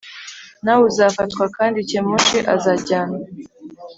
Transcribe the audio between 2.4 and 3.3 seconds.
azajyanwa